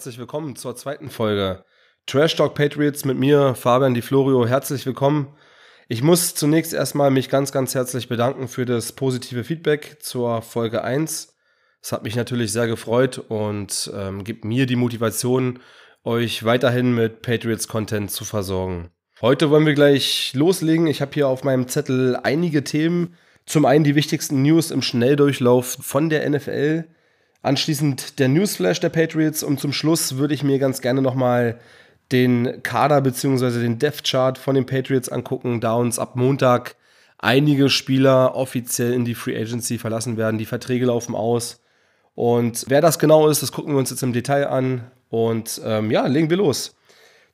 [0.00, 1.62] herzlich willkommen zur zweiten Folge
[2.06, 4.46] Trash Talk Patriots mit mir, Fabian Di Florio.
[4.46, 5.36] Herzlich willkommen.
[5.88, 10.82] Ich muss zunächst erstmal mich ganz, ganz herzlich bedanken für das positive Feedback zur Folge
[10.82, 11.36] 1.
[11.82, 15.58] Es hat mich natürlich sehr gefreut und ähm, gibt mir die Motivation,
[16.02, 18.88] euch weiterhin mit Patriots-Content zu versorgen.
[19.20, 20.86] Heute wollen wir gleich loslegen.
[20.86, 23.16] Ich habe hier auf meinem Zettel einige Themen.
[23.44, 26.86] Zum einen die wichtigsten News im Schnelldurchlauf von der NFL.
[27.42, 31.58] Anschließend der Newsflash der Patriots und zum Schluss würde ich mir ganz gerne nochmal
[32.12, 33.60] den Kader bzw.
[33.60, 36.76] den Death Chart von den Patriots angucken, da uns ab Montag
[37.18, 40.38] einige Spieler offiziell in die Free Agency verlassen werden.
[40.38, 41.60] Die Verträge laufen aus.
[42.14, 44.90] Und wer das genau ist, das gucken wir uns jetzt im Detail an.
[45.08, 46.76] Und ähm, ja, legen wir los.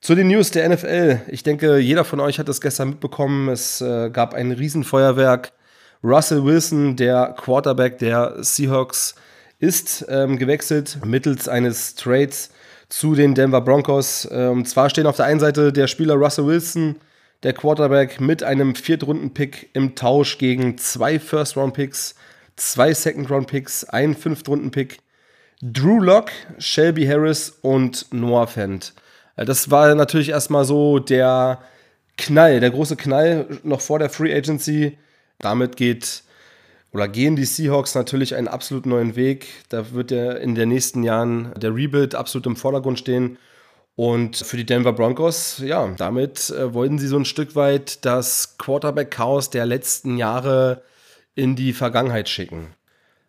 [0.01, 1.23] Zu den News der NFL.
[1.29, 3.48] Ich denke, jeder von euch hat es gestern mitbekommen.
[3.48, 5.52] Es äh, gab ein Riesenfeuerwerk.
[6.04, 9.15] Russell Wilson, der Quarterback der Seahawks,
[9.59, 12.51] ist ähm, gewechselt mittels eines Trades
[12.88, 14.29] zu den Denver Broncos.
[14.30, 16.96] Ähm, zwar stehen auf der einen Seite der Spieler Russell Wilson,
[17.43, 22.15] der Quarterback, mit einem Viertrunden-Pick im Tausch gegen zwei First-Round-Picks,
[22.57, 24.98] zwei Second-Round-Picks, einen Fünft-Runden-Pick,
[25.63, 28.95] Drew Locke, Shelby Harris und Noah Fent.
[29.37, 31.60] Äh, das war natürlich erstmal so der
[32.16, 34.98] Knall, der große Knall noch vor der Free Agency.
[35.38, 36.23] Damit geht
[36.96, 39.48] oder gehen die Seahawks natürlich einen absolut neuen Weg.
[39.68, 43.36] Da wird ja in den nächsten Jahren der Rebuild absolut im Vordergrund stehen.
[43.96, 48.56] Und für die Denver Broncos, ja, damit äh, wollten sie so ein Stück weit das
[48.56, 50.82] Quarterback-Chaos der letzten Jahre
[51.34, 52.68] in die Vergangenheit schicken.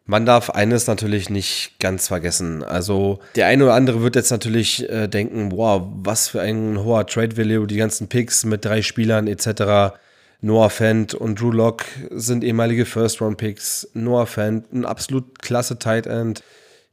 [0.06, 2.64] Man darf eines natürlich nicht ganz vergessen.
[2.64, 7.06] Also der eine oder andere wird jetzt natürlich äh, denken, wow, was für ein hoher
[7.06, 9.98] Trade Value, die ganzen Picks mit drei Spielern etc.
[10.42, 13.90] Noah Fent und Drew Locke sind ehemalige First-Round-Picks.
[13.94, 16.44] Noah Fent, ein absolut klasse Tight End.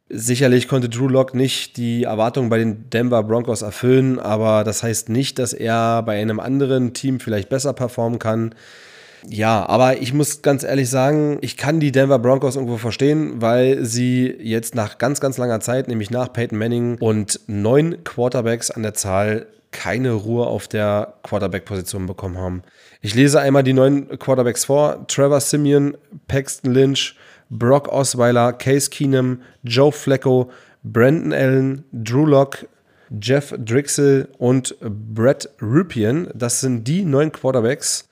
[0.09, 5.09] Sicherlich konnte Drew Locke nicht die Erwartungen bei den Denver Broncos erfüllen, aber das heißt
[5.09, 8.55] nicht, dass er bei einem anderen Team vielleicht besser performen kann.
[9.27, 13.85] Ja, aber ich muss ganz ehrlich sagen, ich kann die Denver Broncos irgendwo verstehen, weil
[13.85, 18.83] sie jetzt nach ganz, ganz langer Zeit, nämlich nach Peyton Manning und neun Quarterbacks an
[18.83, 22.63] der Zahl, keine Ruhe auf der Quarterback-Position bekommen haben.
[23.05, 25.07] Ich lese einmal die neuen Quarterbacks vor.
[25.09, 25.95] Trevor Simeon,
[26.27, 27.15] Paxton Lynch,
[27.51, 30.51] Brock Osweiler, Case Keenum, Joe Flacco,
[30.83, 32.67] Brandon Allen, Drew Locke,
[33.21, 36.31] Jeff Drixel und Brett Rupien.
[36.35, 38.09] Das sind die neuen Quarterbacks,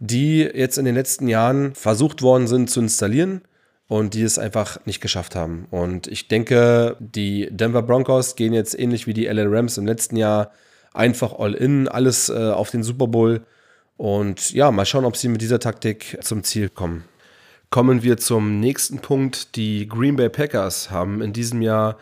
[0.00, 3.42] die jetzt in den letzten Jahren versucht worden sind zu installieren
[3.86, 5.68] und die es einfach nicht geschafft haben.
[5.70, 10.16] Und ich denke, die Denver Broncos gehen jetzt ähnlich wie die LA Rams im letzten
[10.16, 10.50] Jahr
[10.94, 13.42] einfach all in, alles äh, auf den Super Bowl
[13.96, 17.04] und ja, mal schauen, ob sie mit dieser Taktik zum Ziel kommen.
[17.70, 19.56] Kommen wir zum nächsten Punkt.
[19.56, 21.96] Die Green Bay Packers haben in diesem Jahr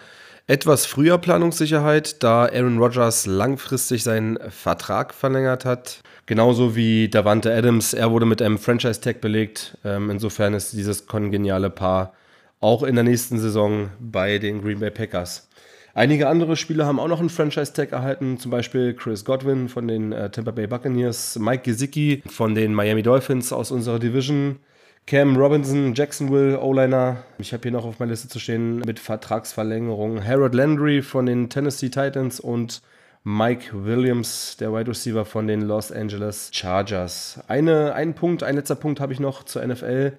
[0.46, 6.00] etwas früher Planungssicherheit, da Aaron Rodgers langfristig seinen Vertrag verlängert hat.
[6.26, 7.94] Genauso wie Davante Adams.
[7.94, 9.78] Er wurde mit einem Franchise-Tag belegt.
[9.84, 12.14] Ähm, insofern ist dieses kongeniale Paar
[12.60, 15.48] auch in der nächsten Saison bei den Green Bay Packers.
[15.94, 20.12] Einige andere Spieler haben auch noch einen Franchise-Tag erhalten, zum Beispiel Chris Godwin von den
[20.12, 24.60] äh, Tampa Bay Buccaneers, Mike Gesicki von den Miami Dolphins aus unserer Division,
[25.06, 27.24] Cam Robinson, Jacksonville, O-Liner.
[27.38, 30.24] Ich habe hier noch auf meiner Liste zu stehen mit Vertragsverlängerung.
[30.24, 32.82] Harold Landry von den Tennessee Titans und
[33.24, 37.40] Mike Williams, der Wide Receiver von den Los Angeles Chargers.
[37.48, 40.12] Eine, ein Punkt, ein letzter Punkt habe ich noch zur NFL.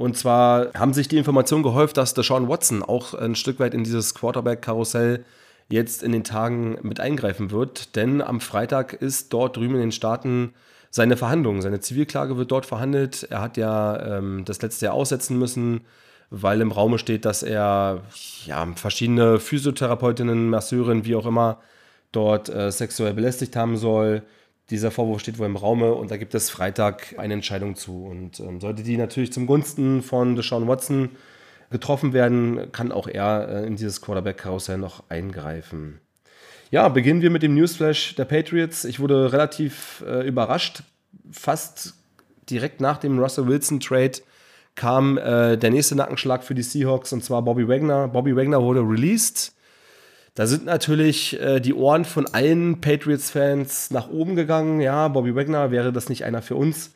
[0.00, 3.84] Und zwar haben sich die Informationen gehäuft, dass Deshaun Watson auch ein Stück weit in
[3.84, 5.26] dieses Quarterback-Karussell
[5.68, 7.96] jetzt in den Tagen mit eingreifen wird.
[7.96, 10.54] Denn am Freitag ist dort drüben in den Staaten
[10.88, 11.60] seine Verhandlung.
[11.60, 13.26] Seine Zivilklage wird dort verhandelt.
[13.28, 15.82] Er hat ja ähm, das letzte Jahr aussetzen müssen,
[16.30, 18.00] weil im Raume steht, dass er
[18.46, 21.58] ja, verschiedene Physiotherapeutinnen, Masseurinnen, wie auch immer,
[22.10, 24.22] dort äh, sexuell belästigt haben soll.
[24.70, 28.04] Dieser Vorwurf steht wohl im Raume und da gibt es Freitag eine Entscheidung zu.
[28.06, 31.10] Und ähm, sollte die natürlich zum Gunsten von Deshaun Watson
[31.70, 36.00] getroffen werden, kann auch er äh, in dieses Quarterback-Karussell noch eingreifen.
[36.70, 38.84] Ja, beginnen wir mit dem Newsflash der Patriots.
[38.84, 40.84] Ich wurde relativ äh, überrascht.
[41.32, 41.94] Fast
[42.48, 44.18] direkt nach dem Russell Wilson-Trade
[44.76, 48.06] kam äh, der nächste Nackenschlag für die Seahawks und zwar Bobby Wagner.
[48.06, 49.52] Bobby Wagner wurde released
[50.40, 54.80] da sind natürlich äh, die Ohren von allen Patriots-Fans nach oben gegangen.
[54.80, 56.94] Ja, Bobby Wagner wäre das nicht einer für uns.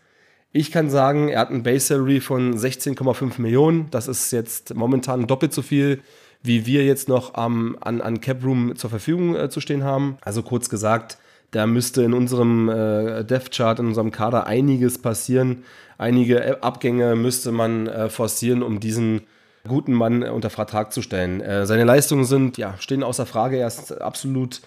[0.50, 3.90] Ich kann sagen, er hat ein Base Salary von 16,5 Millionen.
[3.90, 6.00] Das ist jetzt momentan doppelt so viel,
[6.42, 10.16] wie wir jetzt noch ähm, an, an Cap Room zur Verfügung äh, zu stehen haben.
[10.22, 11.18] Also kurz gesagt,
[11.50, 15.64] da müsste in unserem äh, Death Chart, in unserem Kader einiges passieren.
[15.98, 19.20] Einige Abgänge müsste man äh, forcieren, um diesen
[19.66, 21.40] guten Mann unter Vertrag zu stellen.
[21.40, 23.58] Äh, seine Leistungen sind, ja, stehen außer Frage.
[23.58, 24.60] Er ist absolut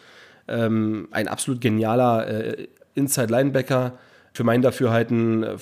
[0.47, 3.93] ähm, ein absolut genialer äh, Inside-Linebacker.
[4.33, 5.57] Für mein Dafürhalten äh,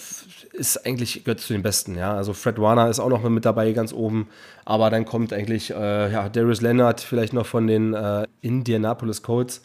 [0.53, 1.97] ist eigentlich gehört zu den Besten.
[1.97, 4.27] Ja, also Fred Warner ist auch noch mit dabei ganz oben,
[4.63, 9.61] aber dann kommt eigentlich äh, ja, Darius Leonard vielleicht noch von den äh, Indianapolis Colts.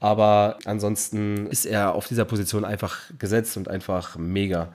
[0.00, 4.68] Aber ansonsten ist er auf dieser Position einfach gesetzt und einfach mega.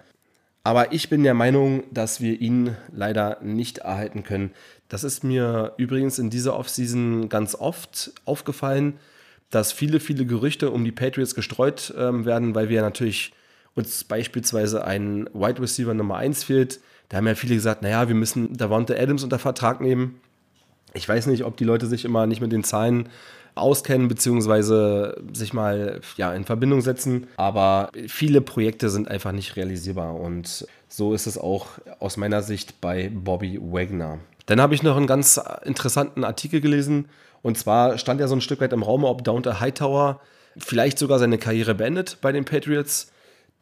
[0.63, 4.51] Aber ich bin der Meinung, dass wir ihn leider nicht erhalten können.
[4.89, 8.99] Das ist mir übrigens in dieser Offseason ganz oft aufgefallen,
[9.49, 13.33] dass viele, viele Gerüchte um die Patriots gestreut ähm, werden, weil wir natürlich
[13.73, 16.79] uns beispielsweise ein Wide Receiver Nummer 1 fehlt.
[17.07, 20.19] Da haben ja viele gesagt, naja, wir müssen Davante Adams unter Vertrag nehmen.
[20.93, 23.09] Ich weiß nicht, ob die Leute sich immer nicht mit den Zahlen
[23.55, 27.27] auskennen, beziehungsweise sich mal ja, in Verbindung setzen.
[27.37, 30.15] Aber viele Projekte sind einfach nicht realisierbar.
[30.15, 31.67] Und so ist es auch
[31.99, 34.19] aus meiner Sicht bei Bobby Wagner.
[34.45, 37.05] Dann habe ich noch einen ganz interessanten Artikel gelesen.
[37.41, 40.19] Und zwar stand er so ein Stück weit im Raum, ob Downter Hightower
[40.57, 43.11] vielleicht sogar seine Karriere beendet bei den Patriots.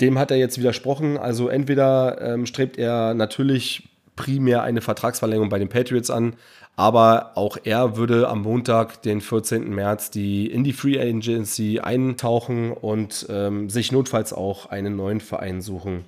[0.01, 1.17] Dem hat er jetzt widersprochen.
[1.17, 6.35] Also entweder ähm, strebt er natürlich primär eine Vertragsverlängerung bei den Patriots an,
[6.77, 9.74] aber auch er würde am Montag, den 14.
[9.74, 15.62] März, die in die Free Agency eintauchen und ähm, sich notfalls auch einen neuen Verein
[15.62, 16.06] suchen.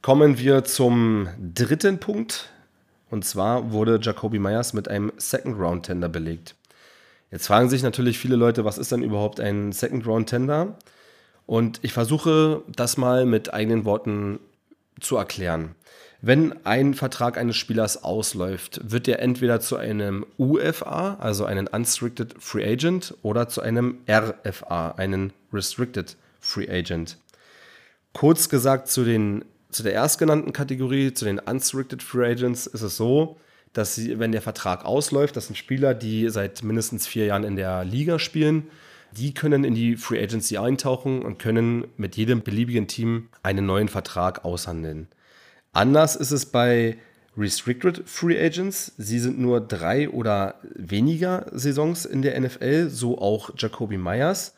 [0.00, 2.48] Kommen wir zum dritten Punkt.
[3.10, 6.54] Und zwar wurde Jacoby Myers mit einem Second Round Tender belegt.
[7.30, 10.78] Jetzt fragen sich natürlich viele Leute, was ist denn überhaupt ein Second Round Tender?
[11.44, 14.38] Und ich versuche das mal mit eigenen Worten
[14.98, 15.74] zu erklären.
[16.22, 22.34] Wenn ein Vertrag eines Spielers ausläuft, wird er entweder zu einem UFA, also einen Unrestricted
[22.38, 27.16] Free Agent, oder zu einem RFA, einen Restricted Free Agent.
[28.12, 32.98] Kurz gesagt zu, den, zu der erstgenannten Kategorie, zu den Unrestricted Free Agents, ist es
[32.98, 33.38] so,
[33.72, 37.56] dass sie, wenn der Vertrag ausläuft, das sind Spieler, die seit mindestens vier Jahren in
[37.56, 38.66] der Liga spielen,
[39.12, 43.88] die können in die Free Agency eintauchen und können mit jedem beliebigen Team einen neuen
[43.88, 45.08] Vertrag aushandeln.
[45.72, 46.98] Anders ist es bei
[47.36, 48.92] Restricted Free Agents.
[48.98, 54.54] Sie sind nur drei oder weniger Saisons in der NFL, so auch Jacoby Myers.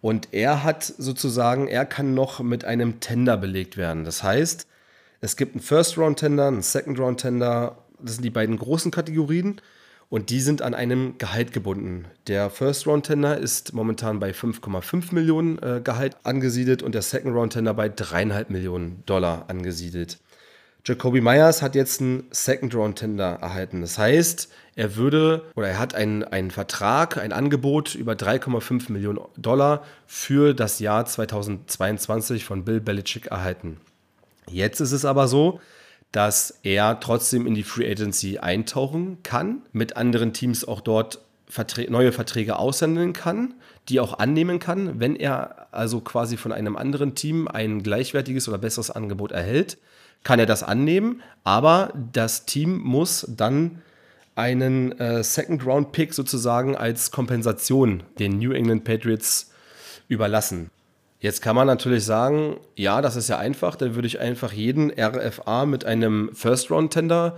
[0.00, 4.04] Und er hat sozusagen, er kann noch mit einem Tender belegt werden.
[4.04, 4.66] Das heißt,
[5.20, 7.78] es gibt einen First-Round-Tender, einen Second-Round-Tender.
[8.00, 9.60] Das sind die beiden großen Kategorien.
[10.08, 12.06] Und die sind an einem Gehalt gebunden.
[12.26, 18.46] Der First-Round-Tender ist momentan bei 5,5 Millionen äh, Gehalt angesiedelt und der Second-Round-Tender bei 3,5
[18.48, 20.18] Millionen Dollar angesiedelt.
[20.84, 23.82] Jacoby Myers hat jetzt einen Second Round Tender erhalten.
[23.82, 29.20] Das heißt, er würde oder er hat einen, einen Vertrag, ein Angebot über 3,5 Millionen
[29.36, 33.78] Dollar für das Jahr 2022 von Bill Belichick erhalten.
[34.48, 35.60] Jetzt ist es aber so,
[36.12, 41.88] dass er trotzdem in die Free Agency eintauchen kann, mit anderen Teams auch dort Verträ
[41.90, 43.54] neue Verträge aushandeln kann,
[43.88, 48.58] die auch annehmen kann, wenn er also quasi von einem anderen Team ein gleichwertiges oder
[48.58, 49.76] besseres Angebot erhält
[50.22, 53.82] kann er das annehmen, aber das Team muss dann
[54.34, 59.50] einen äh, Second-Round-Pick sozusagen als Kompensation den New England Patriots
[60.08, 60.70] überlassen.
[61.20, 64.90] Jetzt kann man natürlich sagen, ja, das ist ja einfach, dann würde ich einfach jeden
[64.90, 67.36] RFA mit einem First-Round-Tender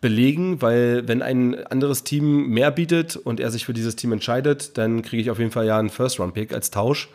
[0.00, 4.76] belegen, weil wenn ein anderes Team mehr bietet und er sich für dieses Team entscheidet,
[4.78, 7.10] dann kriege ich auf jeden Fall ja einen First-Round-Pick als Tausch.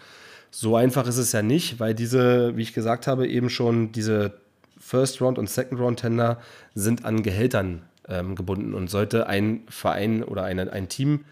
[0.52, 4.40] So einfach ist es ja nicht, weil diese, wie ich gesagt habe, eben schon diese
[4.86, 6.40] First Round und Second Round Tender
[6.76, 11.26] sind an Gehältern ähm, gebunden und sollte ein Verein oder eine, ein Team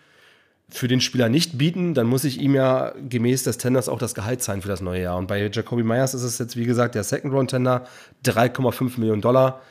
[0.70, 4.16] für den Spieler nicht bieten, dann muss ich ihm ja gemäß des Tenders auch das
[4.16, 5.18] Gehalt zahlen für das neue Jahr.
[5.18, 7.86] Und bei Jacoby Myers ist es jetzt, wie gesagt, der Second Round Tender,
[8.26, 9.62] 3,5 Millionen Dollar.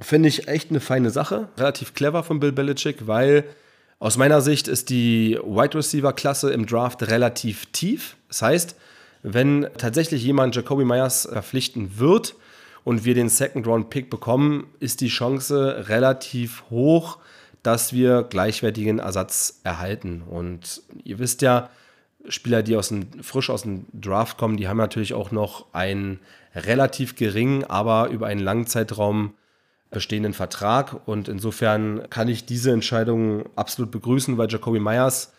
[0.00, 1.48] Finde ich echt eine feine Sache.
[1.58, 3.42] Relativ clever von Bill Belichick, weil
[3.98, 8.16] aus meiner Sicht ist die Wide Receiver Klasse im Draft relativ tief.
[8.28, 8.76] Das heißt,
[9.24, 12.36] wenn tatsächlich jemand Jacoby Myers verpflichten wird,
[12.84, 17.18] und wir den Second Round Pick bekommen, ist die Chance relativ hoch,
[17.62, 20.22] dass wir gleichwertigen Ersatz erhalten.
[20.22, 21.70] Und ihr wisst ja,
[22.28, 26.20] Spieler, die aus dem, frisch aus dem Draft kommen, die haben natürlich auch noch einen
[26.54, 29.34] relativ geringen, aber über einen langen Zeitraum
[29.90, 31.06] bestehenden Vertrag.
[31.06, 35.32] Und insofern kann ich diese Entscheidung absolut begrüßen, weil Jacoby Myers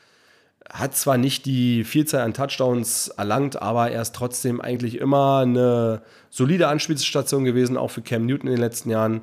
[0.73, 6.01] hat zwar nicht die Vielzahl an Touchdowns erlangt, aber er ist trotzdem eigentlich immer eine
[6.31, 9.21] solide Anspielstation gewesen, auch für Cam Newton in den letzten Jahren,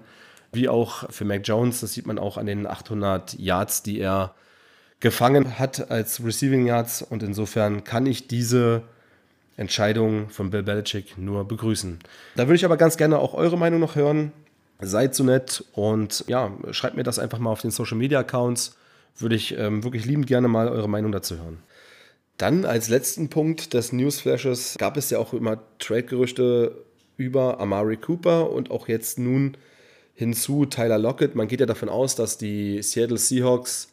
[0.53, 1.81] wie auch für Mac Jones.
[1.81, 4.33] Das sieht man auch an den 800 Yards, die er
[5.01, 7.03] gefangen hat als Receiving Yards.
[7.03, 8.83] Und insofern kann ich diese
[9.57, 11.99] Entscheidung von Bill Belichick nur begrüßen.
[12.37, 14.31] Da würde ich aber ganz gerne auch eure Meinung noch hören.
[14.79, 18.77] seid so nett und ja, schreibt mir das einfach mal auf den Social Media Accounts.
[19.17, 21.59] Würde ich ähm, wirklich liebend gerne mal eure Meinung dazu hören.
[22.39, 26.85] Dann als letzten Punkt des Newsflashes gab es ja auch immer Trade-Gerüchte
[27.19, 29.57] über Amari Cooper und auch jetzt nun
[30.15, 31.35] hinzu Tyler Lockett.
[31.35, 33.93] Man geht ja davon aus, dass die Seattle Seahawks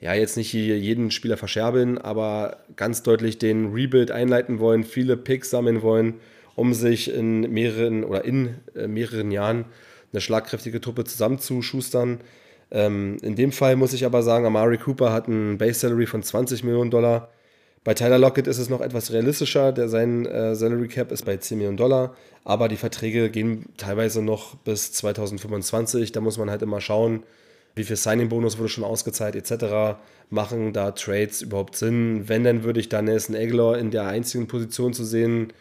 [0.00, 5.50] ja jetzt nicht jeden Spieler verscherbeln, aber ganz deutlich den Rebuild einleiten wollen, viele Picks
[5.50, 6.14] sammeln wollen,
[6.54, 9.66] um sich in mehreren oder in äh, mehreren Jahren
[10.12, 12.20] eine schlagkräftige Truppe zusammenzuschustern.
[12.70, 16.22] Ähm, in dem Fall muss ich aber sagen, Amari Cooper hat ein Base Salary von
[16.22, 17.30] 20 Millionen Dollar.
[17.82, 21.38] Bei Tyler Lockett ist es noch etwas realistischer, der sein äh, Salary Cap ist bei
[21.38, 26.12] 10 Millionen Dollar, aber die Verträge gehen teilweise noch bis 2025.
[26.12, 27.22] Da muss man halt immer schauen,
[27.74, 29.98] wie viel Signing-Bonus wurde schon ausgezahlt, etc.
[30.28, 32.28] Machen da Trades überhaupt Sinn?
[32.28, 35.52] Wenn, dann würde ich da Nelson Aguilar in der einzigen Position zu sehen,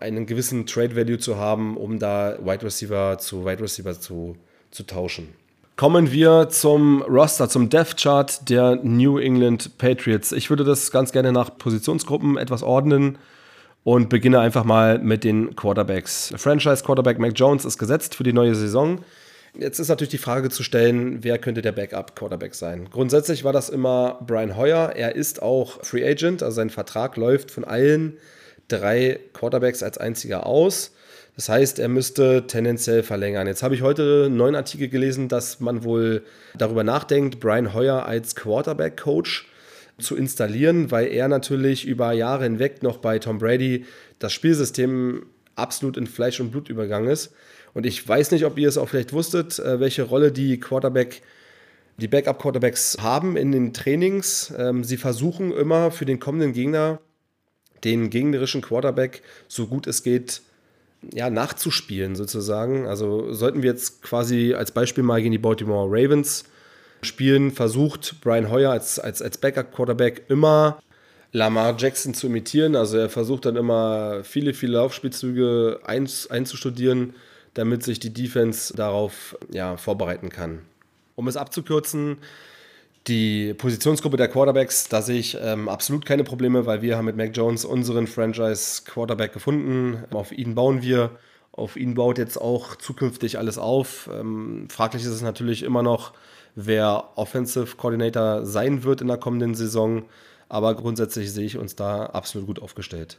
[0.00, 4.36] einen gewissen Trade-Value zu haben, um da Wide Receiver zu Wide Receiver zu,
[4.70, 5.28] zu tauschen.
[5.78, 10.32] Kommen wir zum Roster, zum Death Chart der New England Patriots.
[10.32, 13.16] Ich würde das ganz gerne nach Positionsgruppen etwas ordnen
[13.84, 16.34] und beginne einfach mal mit den Quarterbacks.
[16.36, 19.04] Franchise Quarterback Mac Jones ist gesetzt für die neue Saison.
[19.56, 22.88] Jetzt ist natürlich die Frage zu stellen, wer könnte der Backup Quarterback sein?
[22.90, 24.96] Grundsätzlich war das immer Brian Hoyer.
[24.96, 28.18] Er ist auch Free Agent, also sein Vertrag läuft von allen
[28.66, 30.90] drei Quarterbacks als einziger aus.
[31.38, 33.46] Das heißt, er müsste tendenziell verlängern.
[33.46, 36.24] Jetzt habe ich heute einen neuen Artikel gelesen, dass man wohl
[36.56, 39.46] darüber nachdenkt, Brian Hoyer als Quarterback-Coach
[40.00, 43.86] zu installieren, weil er natürlich über Jahre hinweg noch bei Tom Brady
[44.18, 47.32] das Spielsystem absolut in Fleisch und Blut übergangen ist.
[47.72, 51.22] Und ich weiß nicht, ob ihr es auch vielleicht wusstet, äh, welche Rolle die Quarterback,
[51.98, 54.52] die Backup-Quarterbacks haben in den Trainings.
[54.58, 56.98] Ähm, sie versuchen immer für den kommenden Gegner
[57.84, 60.42] den gegnerischen Quarterback so gut es geht
[61.12, 62.86] ja, nachzuspielen sozusagen.
[62.86, 66.44] Also sollten wir jetzt quasi als Beispiel mal gegen die Baltimore Ravens
[67.02, 70.80] spielen, versucht Brian Hoyer als, als, als Backup-Quarterback immer
[71.32, 72.74] Lamar Jackson zu imitieren.
[72.74, 77.14] Also er versucht dann immer viele, viele Laufspielzüge ein, einzustudieren,
[77.54, 80.60] damit sich die Defense darauf ja, vorbereiten kann.
[81.14, 82.18] Um es abzukürzen,
[83.08, 87.16] die Positionsgruppe der Quarterbacks, da sehe ich ähm, absolut keine Probleme, weil wir haben mit
[87.16, 90.04] Mac Jones unseren Franchise-Quarterback gefunden.
[90.10, 91.10] Auf ihn bauen wir.
[91.52, 94.08] Auf ihn baut jetzt auch zukünftig alles auf.
[94.12, 96.12] Ähm, fraglich ist es natürlich immer noch,
[96.54, 100.04] wer Offensive Coordinator sein wird in der kommenden Saison.
[100.48, 103.18] Aber grundsätzlich sehe ich uns da absolut gut aufgestellt.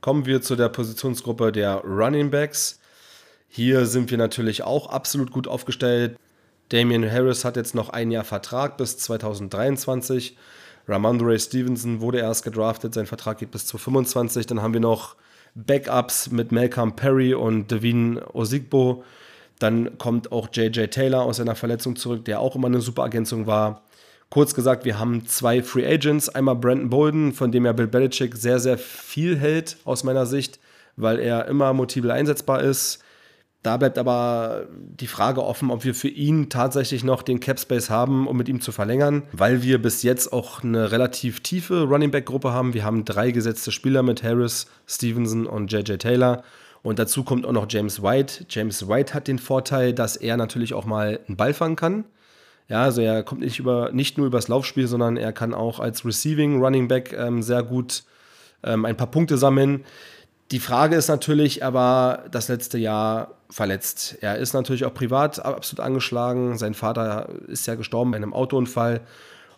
[0.00, 2.80] Kommen wir zu der Positionsgruppe der Running Backs.
[3.48, 6.18] Hier sind wir natürlich auch absolut gut aufgestellt.
[6.70, 10.36] Damian Harris hat jetzt noch ein Jahr Vertrag bis 2023.
[10.88, 14.46] Ramondre Stevenson wurde erst gedraftet, sein Vertrag geht bis 2025.
[14.46, 15.16] Dann haben wir noch
[15.54, 19.04] Backups mit Malcolm Perry und Devin Osigbo.
[19.58, 23.46] Dann kommt auch JJ Taylor aus seiner Verletzung zurück, der auch immer eine super Ergänzung
[23.46, 23.82] war.
[24.28, 26.28] Kurz gesagt, wir haben zwei Free Agents.
[26.28, 30.58] Einmal Brandon Bolden, von dem ja Bill Belichick sehr, sehr viel hält, aus meiner Sicht,
[30.96, 33.02] weil er immer motivel einsetzbar ist.
[33.66, 37.90] Da bleibt aber die Frage offen, ob wir für ihn tatsächlich noch den Cap Space
[37.90, 42.12] haben, um mit ihm zu verlängern, weil wir bis jetzt auch eine relativ tiefe Running
[42.12, 42.74] Back Gruppe haben.
[42.74, 46.44] Wir haben drei gesetzte Spieler mit Harris, Stevenson und JJ Taylor.
[46.84, 48.46] Und dazu kommt auch noch James White.
[48.48, 52.04] James White hat den Vorteil, dass er natürlich auch mal einen Ball fangen kann.
[52.68, 56.04] Ja, also er kommt nicht, über, nicht nur übers Laufspiel, sondern er kann auch als
[56.04, 58.04] Receiving Running Back ähm, sehr gut
[58.62, 59.84] ähm, ein paar Punkte sammeln.
[60.52, 64.18] Die Frage ist natürlich, er war das letzte Jahr verletzt.
[64.20, 66.56] Er ist natürlich auch privat absolut angeschlagen.
[66.56, 69.00] Sein Vater ist ja gestorben bei einem Autounfall.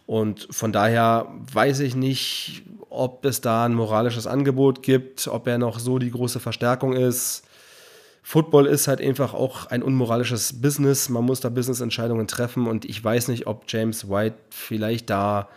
[0.06, 5.58] Und von daher weiß ich nicht, ob es da ein moralisches Angebot gibt, ob er
[5.58, 7.44] noch so die große Verstärkung ist.
[8.22, 11.10] Football ist halt einfach auch ein unmoralisches Business.
[11.10, 15.48] Man muss da Businessentscheidungen treffen und ich weiß nicht, ob James White vielleicht da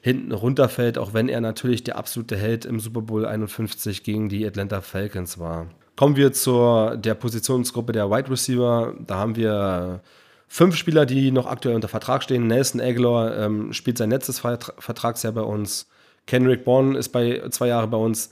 [0.00, 4.46] hinten runterfällt, auch wenn er natürlich der absolute Held im Super Bowl 51 gegen die
[4.46, 5.66] Atlanta Falcons war.
[5.96, 8.94] Kommen wir zur der Positionsgruppe der Wide Receiver.
[9.04, 10.00] Da haben wir
[10.46, 12.46] fünf Spieler, die noch aktuell unter Vertrag stehen.
[12.46, 15.88] Nelson Aguilar ähm, spielt sein letztes Vertragsjahr bei uns.
[16.26, 18.30] Kenrick Bourne ist bei zwei Jahre bei uns.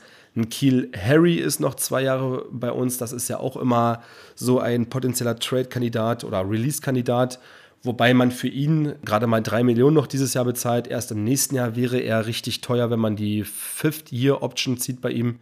[0.51, 2.99] Kiel Harry ist noch zwei Jahre bei uns.
[2.99, 4.03] Das ist ja auch immer
[4.35, 7.39] so ein potenzieller Trade-Kandidat oder Release-Kandidat
[7.83, 10.89] wobei man für ihn gerade mal drei Millionen noch dieses Jahr bezahlt.
[10.89, 15.39] Erst im nächsten Jahr wäre er richtig teuer, wenn man die Fifth-Year-Option zieht bei ihm.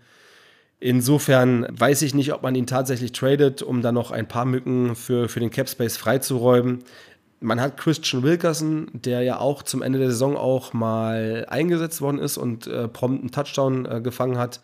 [0.81, 4.95] Insofern weiß ich nicht, ob man ihn tatsächlich tradet, um dann noch ein paar Mücken
[4.95, 6.85] für, für den Capspace freizuräumen.
[7.41, 12.19] Man hat Christian Wilkerson, der ja auch zum Ende der Saison auch mal eingesetzt worden
[12.19, 14.61] ist und äh, prompt einen Touchdown äh, gefangen hat.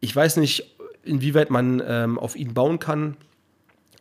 [0.00, 3.16] Ich weiß nicht, inwieweit man ähm, auf ihn bauen kann.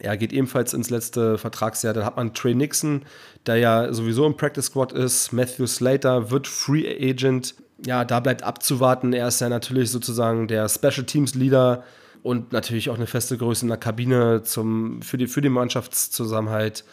[0.02, 1.94] Er geht ebenfalls ins letzte Vertragsjahr.
[1.94, 3.04] Dann hat man Trey Nixon,
[3.46, 5.32] der ja sowieso im Practice Squad ist.
[5.32, 7.56] Matthew Slater wird Free Agent.
[7.86, 9.14] Ja, da bleibt abzuwarten.
[9.14, 11.84] Er ist ja natürlich sozusagen der Special Teams Leader
[12.24, 16.84] und natürlich auch eine feste Größe in der Kabine zum, für, die, für den Mannschaftszusammenhalt.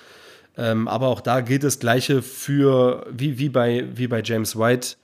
[0.56, 4.96] Ähm, aber auch da gilt das Gleiche für, wie, wie, bei, wie bei James White.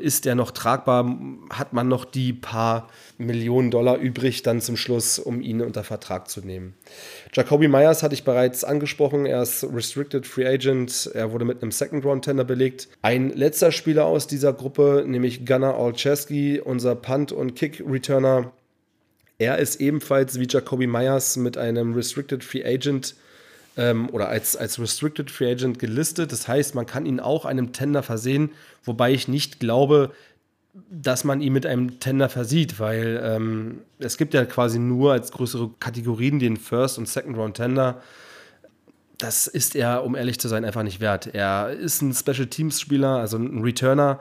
[0.00, 1.16] Ist er noch tragbar?
[1.50, 2.88] Hat man noch die paar
[3.18, 6.74] Millionen Dollar übrig dann zum Schluss, um ihn unter Vertrag zu nehmen?
[7.32, 9.26] Jacoby Myers hatte ich bereits angesprochen.
[9.26, 11.10] Er ist Restricted Free Agent.
[11.14, 12.88] Er wurde mit einem Second Round Tender belegt.
[13.02, 18.52] Ein letzter Spieler aus dieser Gruppe, nämlich Gunnar Olszewski, unser Punt- und Kick-Returner.
[19.38, 23.14] Er ist ebenfalls wie Jacoby Myers mit einem Restricted Free Agent
[23.76, 26.32] ähm, oder als, als Restricted Free Agent gelistet.
[26.32, 28.50] Das heißt, man kann ihn auch einem Tender versehen,
[28.84, 30.12] wobei ich nicht glaube,
[30.88, 35.32] dass man ihn mit einem Tender versieht, weil ähm, es gibt ja quasi nur als
[35.32, 38.02] größere Kategorien den First und Second Round Tender.
[39.18, 41.34] Das ist er, um ehrlich zu sein, einfach nicht wert.
[41.34, 44.20] Er ist ein Special Teams Spieler, also ein Returner,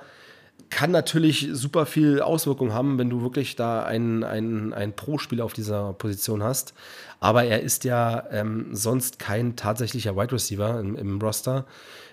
[0.69, 5.53] kann natürlich super viel Auswirkung haben, wenn du wirklich da einen, einen, einen Pro-Spieler auf
[5.53, 6.73] dieser Position hast.
[7.19, 11.65] Aber er ist ja ähm, sonst kein tatsächlicher Wide Receiver im, im, Roster.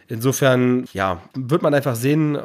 [0.08, 2.38] Insofern, ja, wird man einfach sehen,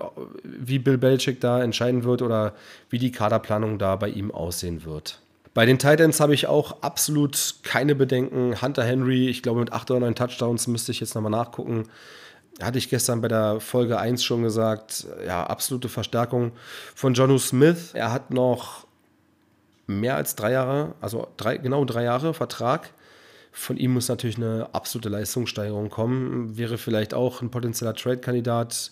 [0.44, 2.54] wie Bill Belichick da entscheiden wird oder
[2.90, 5.20] wie die Kaderplanung da bei ihm aussehen wird.
[5.54, 8.62] Bei den Titans habe ich auch absolut keine Bedenken.
[8.62, 11.88] Hunter Henry, ich glaube mit acht oder neun Touchdowns müsste ich jetzt nochmal nachgucken
[12.64, 16.52] hatte ich gestern bei der Folge 1 schon gesagt, ja, absolute Verstärkung
[16.96, 17.92] von Jonu Smith.
[17.94, 18.86] Er hat noch
[19.88, 22.94] mehr als drei Jahre, also drei, genau drei Jahre Vertrag.
[23.52, 26.58] Von ihm muss natürlich eine absolute Leistungssteigerung kommen.
[26.58, 28.92] Wäre vielleicht auch ein potenzieller Trade-Kandidat,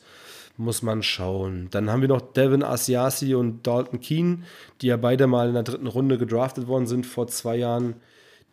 [0.58, 1.70] muss man schauen.
[1.72, 4.44] Dann haben wir noch Devin Asiasi und Dalton Keane,
[4.82, 7.96] die ja beide mal in der dritten Runde gedraftet worden sind vor zwei Jahren.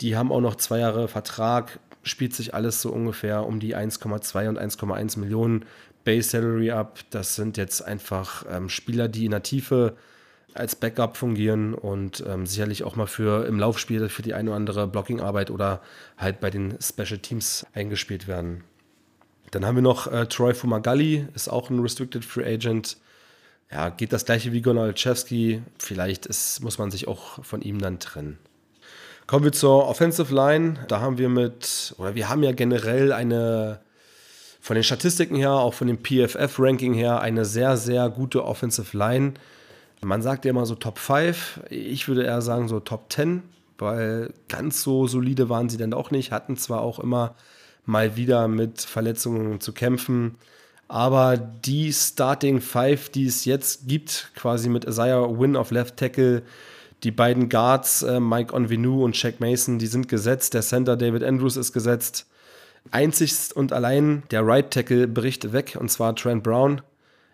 [0.01, 4.49] Die haben auch noch zwei Jahre Vertrag spielt sich alles so ungefähr um die 1,2
[4.49, 5.65] und 1,1 Millionen
[6.05, 7.01] Base Salary ab.
[7.11, 9.97] Das sind jetzt einfach ähm, Spieler, die in der Tiefe
[10.55, 14.57] als Backup fungieren und ähm, sicherlich auch mal für im Laufspiel für die eine oder
[14.57, 15.83] andere Blockingarbeit oder
[16.17, 18.65] halt bei den Special Teams eingespielt werden.
[19.51, 22.97] Dann haben wir noch äh, Troy Fumagalli, ist auch ein Restricted Free Agent.
[23.71, 25.63] Ja, geht das gleiche wie Gonal Chevsky.
[25.79, 28.39] Vielleicht ist, muss man sich auch von ihm dann trennen.
[29.27, 30.79] Kommen wir zur Offensive Line.
[30.87, 33.81] Da haben wir mit, oder wir haben ja generell eine,
[34.61, 39.35] von den Statistiken her, auch von dem PFF-Ranking her, eine sehr, sehr gute Offensive Line.
[40.01, 41.61] Man sagt ja immer so Top 5.
[41.71, 43.43] Ich würde eher sagen so Top 10,
[43.79, 46.31] weil ganz so solide waren sie dann auch nicht.
[46.31, 47.35] Hatten zwar auch immer
[47.85, 50.37] mal wieder mit Verletzungen zu kämpfen.
[50.87, 56.45] Aber die Starting Five, die es jetzt gibt, quasi mit Isaiah Win auf Left Tackle,
[57.07, 60.55] die beiden Guards, äh, Mike Onvenu und Shaq Mason, die sind gesetzt.
[60.55, 62.27] Der Center David Andrews ist gesetzt.
[62.91, 66.83] Einzig und allein der Right Tackle bricht weg, und zwar Trent Brown.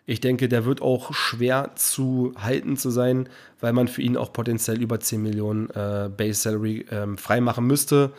[0.04, 3.30] Ich denke, der wird auch schwer zu halten zu sein,
[3.60, 8.12] weil man für ihn auch potenziell über 10 Millionen äh, Base Salary ähm, freimachen müsste.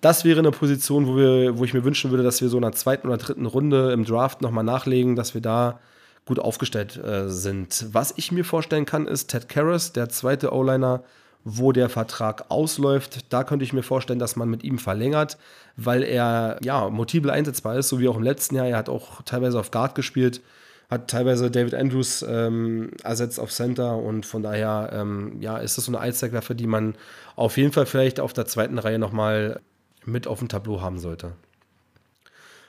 [0.00, 2.62] Das wäre eine Position, wo, wir, wo ich mir wünschen würde, dass wir so in
[2.62, 5.78] der zweiten oder dritten Runde im Draft nochmal nachlegen, dass wir da
[6.26, 7.86] gut aufgestellt äh, sind.
[7.92, 11.02] Was ich mir vorstellen kann, ist Ted Karras, der zweite O-Liner,
[11.44, 13.32] wo der Vertrag ausläuft.
[13.32, 15.38] Da könnte ich mir vorstellen, dass man mit ihm verlängert,
[15.76, 18.66] weil er ja multiple einsetzbar ist, so wie auch im letzten Jahr.
[18.66, 20.42] Er hat auch teilweise auf Guard gespielt,
[20.90, 25.84] hat teilweise David Andrews ähm, ersetzt auf Center und von daher ähm, ja, ist das
[25.84, 26.96] so eine Allzweckwaffe, die man
[27.36, 29.60] auf jeden Fall vielleicht auf der zweiten Reihe nochmal
[30.04, 31.32] mit auf dem Tableau haben sollte.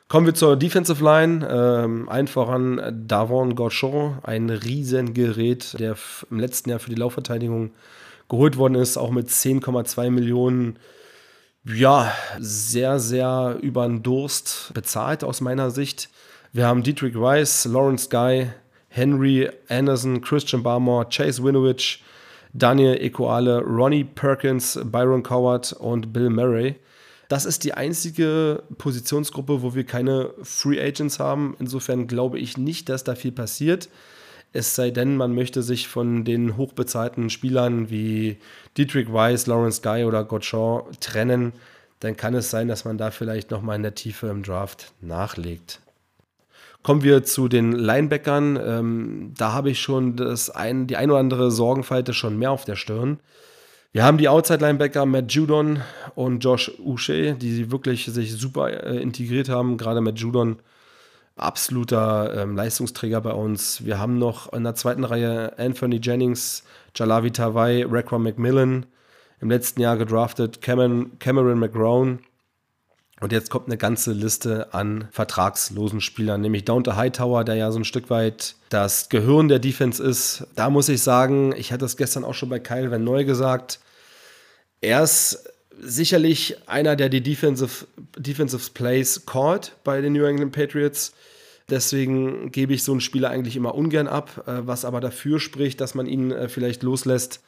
[0.10, 1.46] Kommen wir zur Defensive Line.
[1.52, 5.98] Ähm, allen voran Davon Gauchon, ein Riesengerät, der
[6.32, 7.72] im letzten Jahr für die Laufverteidigung
[8.30, 10.80] geholt worden ist, auch mit 10,2 Millionen.
[11.66, 16.10] Ja, sehr, sehr über den Durst bezahlt aus meiner Sicht.
[16.54, 18.48] Wir haben Dietrich Rice, Lawrence Guy,
[18.88, 22.02] Henry Anderson, Christian Barmore, Chase Winovich,
[22.54, 26.76] Daniel Ecoale, Ronnie Perkins, Byron Coward und Bill Murray.
[27.28, 31.56] Das ist die einzige Positionsgruppe, wo wir keine Free Agents haben.
[31.60, 33.90] Insofern glaube ich nicht, dass da viel passiert.
[34.54, 38.38] Es sei denn, man möchte sich von den hochbezahlten Spielern wie
[38.78, 41.52] Dietrich Weiss, Lawrence Guy oder Gottschall trennen.
[42.00, 45.82] Dann kann es sein, dass man da vielleicht nochmal in der Tiefe im Draft nachlegt.
[46.82, 48.58] Kommen wir zu den Linebackern.
[48.64, 52.64] Ähm, da habe ich schon das ein, die ein oder andere Sorgenfalte schon mehr auf
[52.64, 53.20] der Stirn.
[53.98, 55.82] Wir haben die Outside-Linebacker Matt Judon
[56.14, 59.76] und Josh Uche, die wirklich sich super äh, integriert haben.
[59.76, 60.58] Gerade Matt Judon,
[61.36, 63.84] absoluter ähm, Leistungsträger bei uns.
[63.86, 66.64] Wir haben noch in der zweiten Reihe Anthony Jennings,
[66.96, 68.86] Jalavi Tawai, Rekwa McMillan.
[69.42, 72.20] Im letzten Jahr gedraftet Cameron, Cameron McGrone.
[73.20, 77.80] Und jetzt kommt eine ganze Liste an vertragslosen Spielern, nämlich Downte Hightower, der ja so
[77.80, 80.46] ein Stück weit das Gehirn der Defense ist.
[80.56, 83.80] Da muss ich sagen, ich hatte es gestern auch schon bei Kyle Van Neu gesagt,
[84.82, 87.86] er ist sicherlich einer, der die Defensive,
[88.18, 91.14] Defensive Plays called bei den New England Patriots.
[91.70, 94.44] Deswegen gebe ich so einen Spieler eigentlich immer ungern ab.
[94.48, 97.42] Äh, was aber dafür spricht, dass man ihn äh, vielleicht loslässt,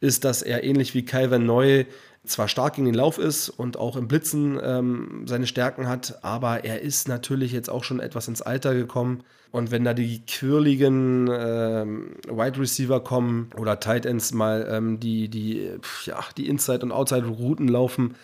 [0.00, 1.84] ist, dass er ähnlich wie Van Neu
[2.28, 6.64] zwar stark gegen den Lauf ist und auch im Blitzen ähm, seine Stärken hat, aber
[6.64, 9.24] er ist natürlich jetzt auch schon etwas ins Alter gekommen.
[9.50, 15.28] Und wenn da die quirligen ähm, Wide Receiver kommen oder Tight Ends mal ähm, die,
[15.28, 15.70] die,
[16.04, 18.14] ja, die Inside- und Outside-Routen laufen,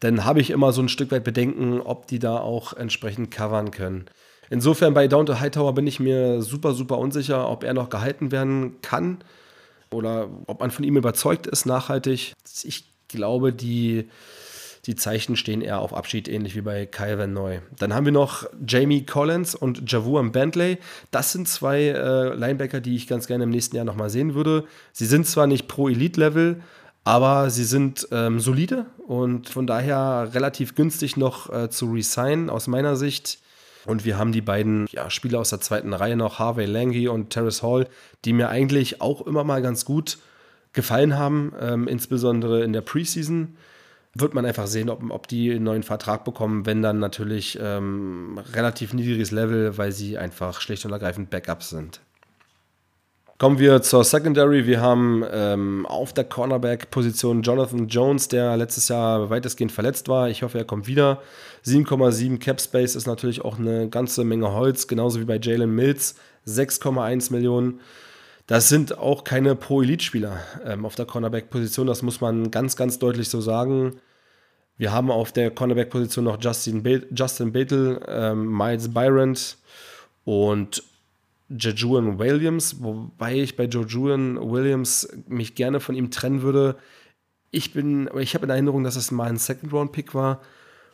[0.00, 3.70] dann habe ich immer so ein Stück weit Bedenken, ob die da auch entsprechend covern
[3.70, 4.04] können.
[4.50, 8.30] Insofern bei Down to Hightower bin ich mir super, super unsicher, ob er noch gehalten
[8.30, 9.18] werden kann
[9.90, 12.34] oder ob man von ihm überzeugt ist nachhaltig.
[12.62, 14.08] Ich glaube, die,
[14.86, 17.60] die Zeichen stehen eher auf Abschied, ähnlich wie bei Kyle Van Neu.
[17.78, 20.78] Dann haben wir noch Jamie Collins und Javuan Bentley.
[21.10, 24.64] Das sind zwei äh, Linebacker, die ich ganz gerne im nächsten Jahr nochmal sehen würde.
[24.92, 26.60] Sie sind zwar nicht pro Elite-Level,
[27.04, 32.66] aber sie sind ähm, solide und von daher relativ günstig noch äh, zu resignen aus
[32.66, 33.38] meiner Sicht.
[33.86, 37.28] Und wir haben die beiden ja, Spieler aus der zweiten Reihe noch, Harvey Lange und
[37.30, 37.86] Terrace Hall,
[38.24, 40.18] die mir eigentlich auch immer mal ganz gut
[40.74, 43.56] gefallen haben, ähm, insbesondere in der Preseason.
[44.16, 48.38] Wird man einfach sehen, ob, ob die einen neuen Vertrag bekommen, wenn dann natürlich ähm,
[48.52, 52.00] relativ niedriges Level, weil sie einfach schlicht und ergreifend Backups sind.
[53.36, 54.64] Kommen wir zur Secondary.
[54.64, 60.28] Wir haben ähm, auf der Cornerback-Position Jonathan Jones, der letztes Jahr weitestgehend verletzt war.
[60.28, 61.20] Ich hoffe, er kommt wieder.
[61.66, 66.14] 7,7 Cap Space ist natürlich auch eine ganze Menge Holz, genauso wie bei Jalen Mills.
[66.46, 67.80] 6,1 Millionen.
[68.46, 73.28] Das sind auch keine Pro-Elite-Spieler ähm, auf der Cornerback-Position, das muss man ganz, ganz deutlich
[73.28, 74.00] so sagen.
[74.76, 79.56] Wir haben auf der Cornerback-Position noch Justin, Be Justin Bethel, ähm, Miles Byrant
[80.24, 80.82] und
[81.48, 86.76] Jejuan Williams, wobei ich bei Jejuan Williams mich gerne von ihm trennen würde.
[87.50, 90.42] Ich bin, ich habe in Erinnerung, dass es mal ein Second-Round-Pick war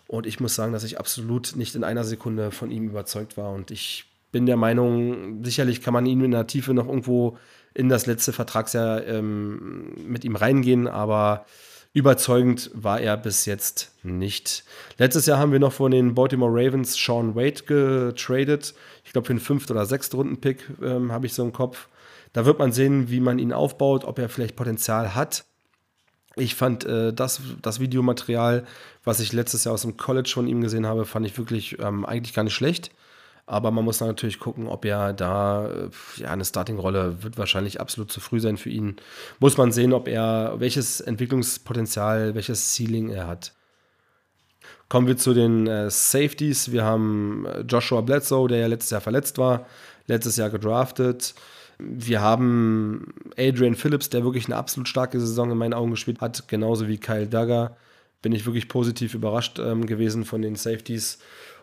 [0.07, 3.53] und ich muss sagen, dass ich absolut nicht in einer Sekunde von ihm überzeugt war
[3.53, 7.39] und ich bin der Meinung, sicherlich kann man ihn in der Tiefe noch irgendwo
[7.75, 11.47] in das letzte Vertragsjahr ähm, mit ihm reingehen, aber
[11.93, 14.65] überzeugend war er bis jetzt nicht.
[14.99, 18.75] Letztes Jahr haben wir noch von den Baltimore Ravens Sean Wade getradet.
[19.05, 21.89] Ich glaube, für einen fünften oder sechsten Runden-Pick ähm, habe ich so im Kopf.
[22.33, 25.45] Da wird man sehen, wie man ihn aufbaut, ob er vielleicht Potenzial hat.
[26.37, 28.65] Ich fand äh, das, das Videomaterial,
[29.03, 32.07] was ich letztes Jahr aus dem College von ihm gesehen habe, fand ich wirklich ähm,
[32.07, 32.93] eigentlich gar nicht schlecht.
[33.51, 38.13] Aber man muss natürlich gucken, ob er da, äh, ja, eine Starting-Rolle wird wahrscheinlich absolut
[38.13, 38.95] zu früh sein für ihn.
[39.41, 43.53] Muss man sehen, ob er, welches Entwicklungspotenzial, welches Ceiling er hat.
[44.89, 46.71] Kommen wir zu den äh, Safeties.
[46.71, 49.67] Wir haben äh, Joshua Bledsoe, der ja letztes Jahr verletzt war,
[50.07, 51.35] letztes Jahr gedraftet.
[51.81, 56.47] Wir haben Adrian Phillips, der wirklich eine absolut starke Saison in meinen Augen gespielt hat,
[56.47, 57.77] genauso wie Kyle Duggar.
[58.23, 61.19] Bin ich wirklich positiv überrascht ähm, gewesen von den Safeties.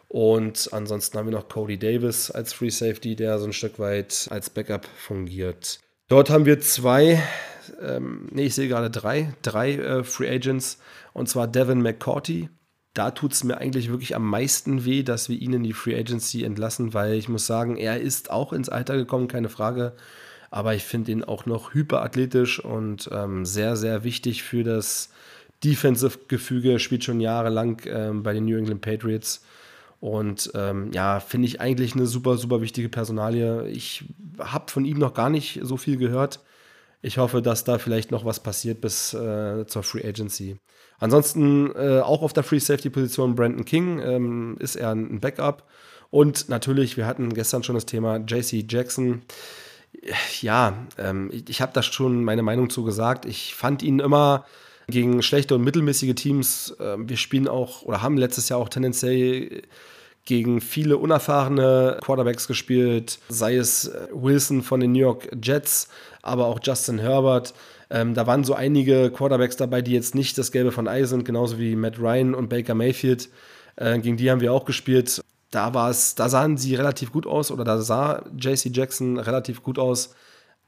[0.07, 4.27] Und ansonsten haben wir noch Cody Davis als Free Safety, der so ein Stück weit
[4.29, 5.79] als Backup fungiert.
[6.07, 7.21] Dort haben wir zwei,
[7.81, 10.77] ähm, nee, ich sehe gerade drei, drei äh, Free Agents,
[11.13, 12.49] und zwar Devin McCourty.
[12.93, 15.99] Da tut es mir eigentlich wirklich am meisten weh, dass wir ihn in die Free
[15.99, 19.93] Agency entlassen, weil ich muss sagen, er ist auch ins Alter gekommen, keine Frage.
[20.49, 25.09] Aber ich finde ihn auch noch hyperathletisch und ähm, sehr, sehr wichtig für das
[25.63, 26.79] Defensive-Gefüge.
[26.79, 29.43] Spielt schon jahrelang ähm, bei den New England Patriots.
[29.99, 33.67] Und ähm, ja, finde ich eigentlich eine super, super wichtige Personalie.
[33.69, 34.05] Ich
[34.39, 36.39] habe von ihm noch gar nicht so viel gehört.
[37.01, 40.57] Ich hoffe, dass da vielleicht noch was passiert bis äh, zur Free Agency.
[40.99, 45.63] Ansonsten äh, auch auf der Free Safety Position Brandon King ähm, ist er ein Backup.
[46.09, 49.21] Und natürlich, wir hatten gestern schon das Thema JC Jackson.
[50.41, 53.25] Ja, ähm, ich, ich habe da schon meine Meinung zu gesagt.
[53.25, 54.45] Ich fand ihn immer
[54.87, 56.75] gegen schlechte und mittelmäßige Teams.
[56.79, 59.63] Ähm, wir spielen auch oder haben letztes Jahr auch tendenziell
[60.25, 65.87] gegen viele unerfahrene Quarterbacks gespielt, sei es äh, Wilson von den New York Jets,
[66.21, 67.53] aber auch Justin Herbert.
[67.89, 71.23] Ähm, da waren so einige Quarterbacks dabei, die jetzt nicht das Gelbe von Ei sind,
[71.23, 73.29] genauso wie Matt Ryan und Baker Mayfield.
[73.77, 75.21] Äh, gegen die haben wir auch gespielt.
[75.51, 79.79] Da war da sahen sie relativ gut aus oder da sah JC Jackson relativ gut
[79.79, 80.13] aus.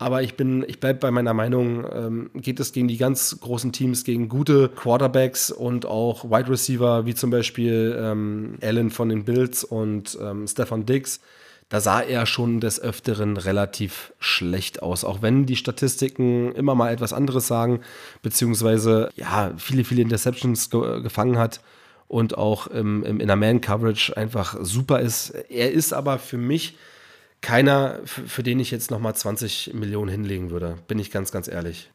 [0.01, 3.73] Aber ich bin, ich bleibe bei meiner Meinung, ähm, geht es gegen die ganz großen
[3.73, 9.25] Teams, gegen gute Quarterbacks und auch Wide Receiver, wie zum Beispiel ähm, Allen von den
[9.25, 11.19] Bills und ähm, Stefan Diggs.
[11.67, 16.93] Da sah er schon des Öfteren relativ schlecht aus, auch wenn die Statistiken immer mal
[16.93, 17.81] etwas anderes sagen,
[18.21, 21.59] beziehungsweise ja, viele, viele Interceptions ge gefangen hat
[22.07, 25.31] und auch im, im, in Man-Coverage einfach super ist.
[25.49, 26.77] Er ist aber für mich
[27.41, 31.89] keiner, für den ich jetzt nochmal 20 Millionen hinlegen würde, bin ich ganz, ganz ehrlich.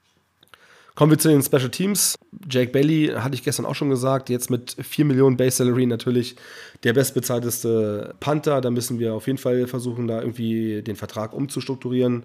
[0.95, 2.15] Kommen wir zu den Special Teams.
[2.49, 6.37] Jake Bailey hatte ich gestern auch schon gesagt, jetzt mit 4 Millionen Base Salary natürlich
[6.85, 8.61] der bestbezahlteste Panther.
[8.61, 12.23] Da müssen wir auf jeden Fall versuchen, da irgendwie den Vertrag umzustrukturieren.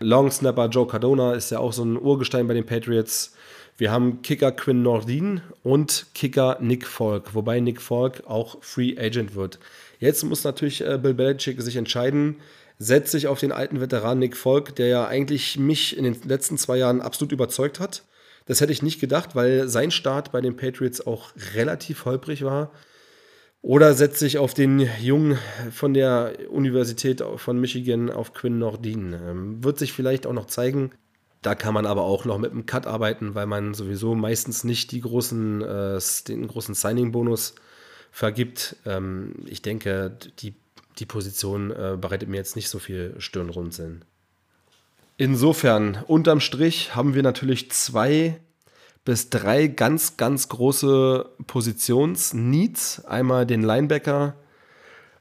[0.00, 3.36] Long Snapper Joe Cardona ist ja auch so ein Urgestein bei den Patriots.
[3.76, 9.36] Wir haben Kicker Quinn Nordin und Kicker Nick Falk, wobei Nick Falk auch Free Agent
[9.36, 9.60] wird.
[9.98, 12.36] Jetzt muss natürlich äh, Bill Belichick sich entscheiden,
[12.78, 16.58] setzt sich auf den alten Veteran Nick Falk, der ja eigentlich mich in den letzten
[16.58, 18.04] zwei Jahren absolut überzeugt hat.
[18.46, 22.70] Das hätte ich nicht gedacht, weil sein Start bei den Patriots auch relativ holprig war.
[23.60, 25.36] Oder setzt sich auf den Jungen
[25.72, 29.12] von der Universität von Michigan auf Quinn Nordin.
[29.12, 30.92] Ähm, wird sich vielleicht auch noch zeigen.
[31.42, 34.92] Da kann man aber auch noch mit einem Cut arbeiten, weil man sowieso meistens nicht
[34.92, 37.56] die großen, äh, den großen Signing-Bonus
[38.10, 38.76] vergibt.
[38.86, 40.54] Ähm, ich denke, die,
[40.98, 44.04] die Position äh, bereitet mir jetzt nicht so viel Stirnrunzeln.
[45.16, 48.40] Insofern, unterm Strich haben wir natürlich zwei
[49.04, 53.04] bis drei ganz, ganz große Positionsneeds.
[53.06, 54.36] Einmal den Linebacker,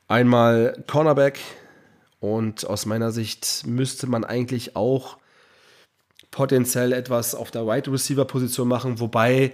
[0.08, 1.40] einmal Cornerback
[2.20, 5.18] und aus meiner Sicht müsste man eigentlich auch
[6.32, 9.54] potenziell etwas auf der Wide Receiver Position machen, wobei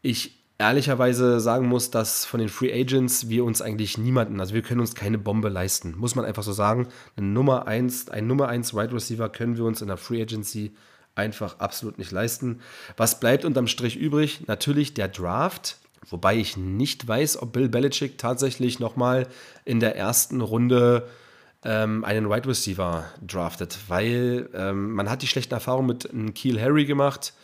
[0.00, 4.62] ich ehrlicherweise sagen muss, dass von den Free Agents wir uns eigentlich niemanden, also wir
[4.62, 6.88] können uns keine Bombe leisten, muss man einfach so sagen.
[7.16, 10.72] Eine Nummer 1, ein Nummer 1 Wide Receiver können wir uns in der Free Agency
[11.14, 12.60] einfach absolut nicht leisten.
[12.96, 14.46] Was bleibt unterm Strich übrig?
[14.46, 19.26] Natürlich der Draft, wobei ich nicht weiß, ob Bill Belichick tatsächlich nochmal
[19.64, 21.08] in der ersten Runde
[21.64, 26.86] ähm, einen Wide Receiver draftet, weil ähm, man hat die schlechten Erfahrungen mit Keel Harry
[26.86, 27.34] gemacht.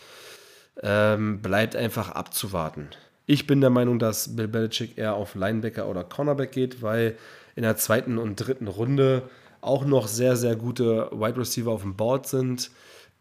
[0.83, 2.89] Ähm, bleibt einfach abzuwarten.
[3.27, 7.17] Ich bin der Meinung, dass Bill Belichick eher auf Linebacker oder Cornerback geht, weil
[7.57, 9.23] in der zweiten und dritten Runde
[9.61, 12.71] auch noch sehr, sehr gute Wide Receiver auf dem Board sind.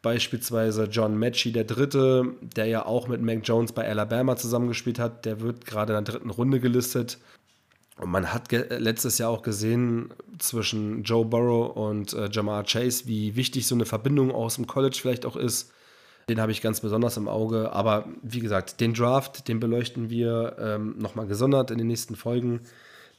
[0.02, 5.26] Beispielsweise John Matchy, der Dritte, der ja auch mit Mac Jones bei Alabama zusammengespielt hat,
[5.26, 7.17] der wird gerade in der dritten Runde gelistet.
[8.00, 13.36] Und man hat letztes Jahr auch gesehen zwischen Joe Burrow und äh, Jamar Chase, wie
[13.36, 15.74] wichtig so eine Verbindung aus dem College vielleicht auch ist.
[16.29, 17.71] Den habe ich ganz besonders im Auge.
[17.71, 22.61] Aber wie gesagt, den Draft, den beleuchten wir ähm, nochmal gesondert in den nächsten Folgen.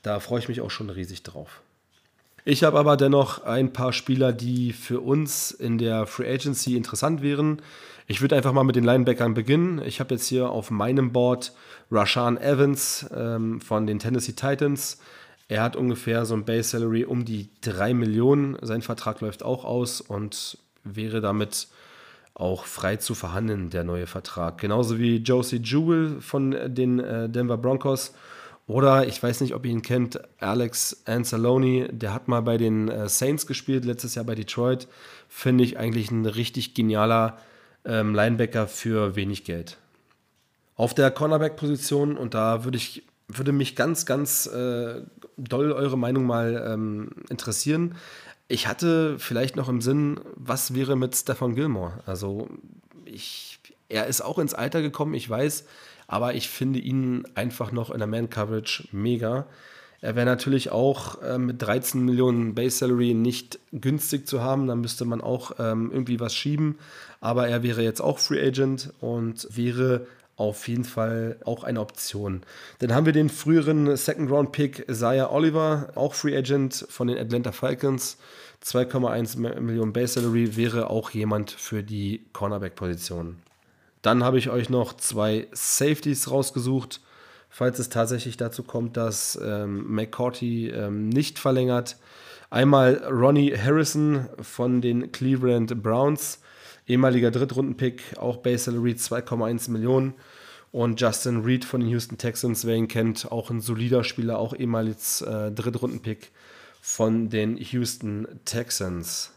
[0.03, 1.63] Da freue ich mich auch schon riesig drauf.
[2.45, 7.23] Ich habe aber dennoch ein paar Spieler, die für uns in der Free Agency interessant
[7.23, 7.63] wären.
[8.07, 9.83] Ich würde einfach mal mit den Linebackern beginnen.
[9.85, 11.53] Ich habe jetzt hier auf meinem Board
[11.91, 14.99] Rashan Evans ähm, von den Tennessee Titans.
[15.49, 18.57] Er hat ungefähr so ein Base Salary um die 3 Millionen.
[18.63, 21.69] Sein Vertrag läuft auch aus und wäre damit
[22.39, 24.59] auch frei zu verhandeln, der neue Vertrag.
[24.59, 28.15] Genauso wie Josie Jewell von den äh, Denver Broncos.
[28.67, 32.89] Oder ich weiß nicht, ob ihr ihn kennt, Alex Anzalone, der hat mal bei den
[32.89, 34.87] äh, Saints gespielt, letztes Jahr bei Detroit.
[35.29, 37.39] Finde ich eigentlich ein richtig genialer
[37.85, 39.79] ähm, Linebacker für wenig Geld.
[40.77, 45.03] Auf der Cornerback-Position, und da würde ich würde mich ganz, ganz äh,
[45.37, 47.95] doll eure Meinung mal ähm, interessieren.
[48.49, 52.01] Ich hatte vielleicht noch im Sinn, was wäre mit Stefan Gilmore?
[52.07, 52.49] Also,
[53.05, 55.67] ich, er ist auch ins Alter gekommen, ich weiß,
[56.07, 59.47] aber ich finde ihn einfach noch in der Man-Coverage mega.
[60.01, 64.69] Er wäre natürlich auch äh, mit 13 Millionen Base Salary nicht günstig zu haben.
[64.69, 66.79] Da müsste man auch ähm, irgendwie was schieben.
[67.21, 70.07] Aber er wäre jetzt auch Free Agent und wäre
[70.39, 72.43] auf jeden Fall auch eine Option.
[72.79, 77.19] Dann haben wir den früheren Second Round Pick Isaiah Oliver, auch Free Agent von den
[77.19, 78.17] Atlanta Falcons.
[78.65, 83.37] 2,1 Millionen Base Salary wäre auch jemand für die Cornerback-Position.
[84.03, 87.01] Dann habe ich euch noch zwei Safeties rausgesucht
[87.49, 91.97] falls es tatsächlich dazu kommt, dass ähm, McCourty ähm, nicht verlängert.
[92.51, 96.41] Einmal Ronnie Harrison von den Cleveland Browns,
[96.89, 100.15] ehemaliger Drittrundenpick, auch Base Salary 2,1 Millionen.
[100.71, 104.55] Und Justin Reed von den Houston Texans, wer ihn kennt, auch ein solider Spieler, auch
[104.55, 106.31] ehemals äh, Drittrundenpick
[106.83, 109.33] von den Houston Texans.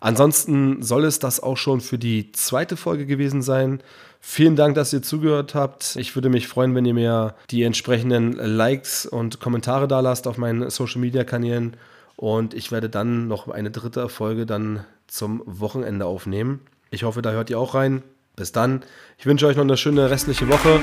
[0.00, 3.82] Ansonsten soll es das auch schon für die zweite Folge gewesen sein.
[4.20, 5.96] Vielen Dank, dass ihr zugehört habt.
[5.96, 10.38] Ich würde mich freuen, wenn ihr mir die entsprechenden Likes und Kommentare da lasst auf
[10.38, 11.76] meinen Social Media Kanälen.
[12.16, 16.60] Und ich werde dann noch eine dritte Folge dann zum Wochenende aufnehmen.
[16.90, 18.02] Ich hoffe, da hört ihr auch rein.
[18.36, 18.84] Bis dann.
[19.18, 20.80] Ich wünsche euch noch eine schöne restliche Woche